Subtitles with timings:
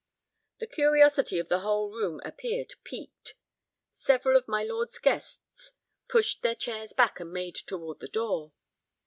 [0.57, 3.35] The curiosity of the whole room appeared piqued.
[3.93, 5.73] Several of my lord's guests
[6.07, 8.51] pushed their chairs back and made toward the door.